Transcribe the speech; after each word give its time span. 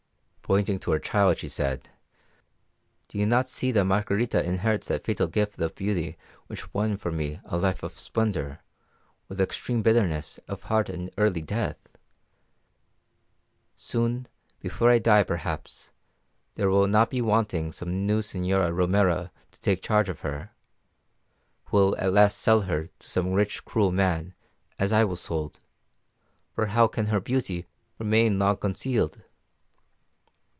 "Pointing 0.51 0.79
to 0.79 0.91
her 0.91 0.99
child, 0.99 1.37
she 1.37 1.47
said, 1.47 1.87
'Do 3.07 3.17
you 3.17 3.25
not 3.25 3.47
see 3.47 3.71
that 3.71 3.85
Margarita 3.85 4.43
inherits 4.45 4.85
that 4.89 5.05
fatal 5.05 5.27
gift 5.29 5.57
of 5.61 5.75
beauty 5.75 6.17
which 6.47 6.73
won 6.73 6.97
for 6.97 7.09
me 7.09 7.39
a 7.45 7.55
life 7.55 7.83
of 7.83 7.97
splendour, 7.97 8.59
with 9.29 9.39
extreme 9.39 9.81
bitterness 9.81 10.39
of 10.49 10.63
heart 10.63 10.89
and 10.89 11.09
early 11.17 11.41
death? 11.41 11.77
Soon, 13.77 14.27
before 14.59 14.89
I 14.91 14.99
die, 14.99 15.23
perhaps, 15.23 15.93
there 16.55 16.69
will 16.69 16.85
not 16.89 17.09
be 17.09 17.21
wanting 17.21 17.71
some 17.71 18.05
new 18.05 18.19
señora 18.21 18.75
Romero 18.75 19.29
to 19.51 19.61
take 19.61 19.81
charge 19.81 20.09
of 20.09 20.19
her, 20.19 20.51
who 21.67 21.77
will 21.77 21.97
at 21.97 22.11
last 22.11 22.37
sell 22.39 22.63
her 22.63 22.89
to 22.99 23.09
some 23.09 23.31
rich, 23.31 23.63
cruel 23.63 23.93
man, 23.93 24.33
as 24.77 24.91
I 24.91 25.05
was 25.05 25.21
sold; 25.21 25.61
for 26.51 26.65
how 26.65 26.87
can 26.87 27.05
her 27.05 27.21
beauty 27.21 27.67
remain 27.97 28.37
long 28.37 28.57
concealed? 28.57 29.23